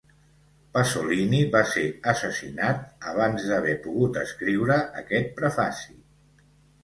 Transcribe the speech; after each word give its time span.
Pasolini 0.75 1.41
va 1.55 1.59
ser 1.71 1.83
assassinat 2.13 3.05
abans 3.11 3.45
d'haver 3.51 3.75
pogut 3.83 4.17
escriure 4.23 4.79
aquest 5.03 5.29
prefaci. 5.41 5.95